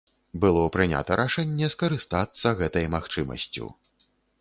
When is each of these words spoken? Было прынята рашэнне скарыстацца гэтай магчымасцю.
Было 0.45 0.61
прынята 0.77 1.17
рашэнне 1.21 1.69
скарыстацца 1.75 2.57
гэтай 2.63 2.91
магчымасцю. 2.99 3.73